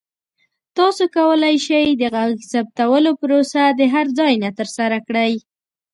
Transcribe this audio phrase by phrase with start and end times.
[0.77, 5.33] تاسو کولی شئ د غږ ثبتولو پروسه د هر ځای نه ترسره کړئ.